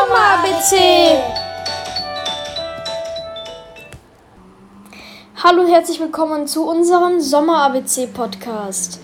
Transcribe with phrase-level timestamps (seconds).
[0.00, 0.76] ABC.
[5.42, 9.00] Hallo und herzlich willkommen zu unserem Sommer-ABC-Podcast.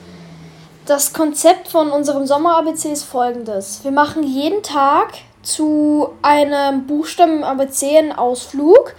[0.86, 3.82] Das Konzept von unserem Sommer-ABC ist folgendes.
[3.82, 8.94] Wir machen jeden Tag zu einem Buchstaben ABC einen Ausflug.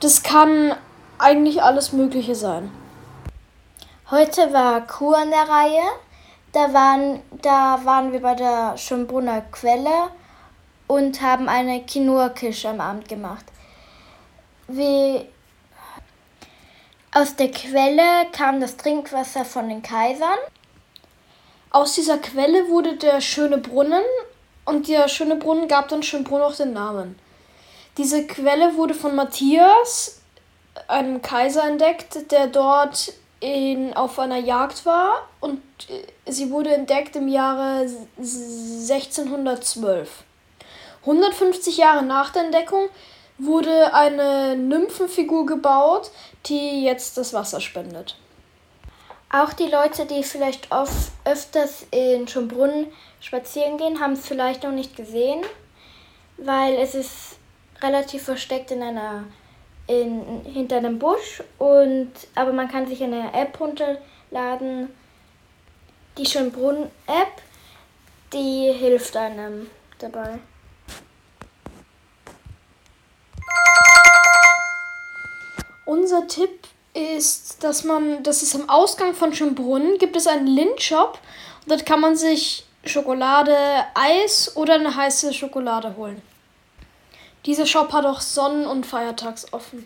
[0.00, 0.74] Das kann
[1.18, 2.72] eigentlich alles Mögliche sein.
[4.10, 5.82] Heute war Kuh an der Reihe.
[6.50, 10.10] Da waren, da waren wir bei der Schönbrunner Quelle
[10.90, 13.44] und haben eine Quinoa-Kirsche am Abend gemacht.
[14.66, 15.24] Wie
[17.12, 20.38] aus der Quelle kam das Trinkwasser von den Kaisern.
[21.70, 24.02] Aus dieser Quelle wurde der schöne Brunnen
[24.64, 27.16] und der schöne Brunnen gab dann Schönbrunn auch den Namen.
[27.96, 30.20] Diese Quelle wurde von Matthias,
[30.88, 37.14] einem Kaiser, entdeckt, der dort in, auf einer Jagd war und äh, sie wurde entdeckt
[37.14, 37.86] im Jahre
[38.18, 40.24] 1612.
[41.02, 42.88] 150 Jahre nach der Entdeckung
[43.38, 46.10] wurde eine Nymphenfigur gebaut,
[46.46, 48.16] die jetzt das Wasser spendet.
[49.32, 52.86] Auch die Leute, die vielleicht oft, öfters in Schönbrunn
[53.20, 55.42] spazieren gehen, haben es vielleicht noch nicht gesehen,
[56.36, 57.38] weil es ist
[57.80, 59.24] relativ versteckt in einer
[59.86, 64.88] in, hinter einem Busch und aber man kann sich eine App runterladen,
[66.16, 67.42] die Schönbrunn App,
[68.32, 70.38] die hilft einem dabei.
[75.90, 81.18] Unser Tipp ist, dass man, das ist am Ausgang von Schönbrunn, gibt es einen Lindshop
[81.64, 83.56] und dort kann man sich Schokolade,
[83.94, 86.22] Eis oder eine heiße Schokolade holen.
[87.44, 89.84] Dieser Shop hat auch Sonnen- und Feiertags offen.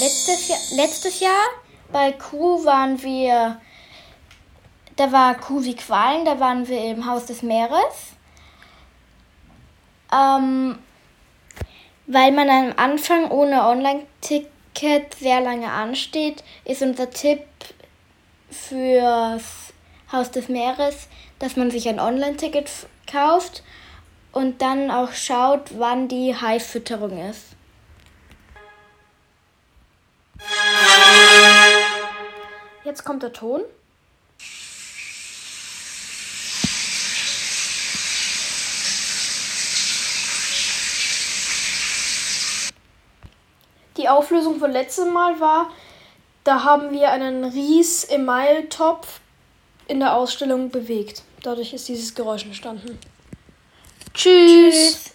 [0.00, 1.44] Letztes Jahr, letztes Jahr
[1.92, 3.60] bei Kuh waren wir,
[4.96, 8.17] da war Kuh wie Qualen, da waren wir im Haus des Meeres.
[10.12, 10.78] Ähm,
[12.06, 17.42] weil man am Anfang ohne Online-Ticket sehr lange ansteht, ist unser Tipp
[18.50, 19.72] fürs
[20.10, 21.08] Haus des Meeres,
[21.38, 22.70] dass man sich ein Online-Ticket
[23.10, 23.62] kauft
[24.32, 27.56] und dann auch schaut, wann die Haifütterung ist.
[32.84, 33.62] Jetzt kommt der Ton.
[44.08, 45.70] Auflösung von letztem Mal war,
[46.44, 49.20] da haben wir einen Ries Email-Topf
[49.86, 51.22] in der Ausstellung bewegt.
[51.42, 52.98] Dadurch ist dieses Geräusch entstanden.
[54.14, 54.50] Tschüss.
[54.50, 55.07] Tschüss.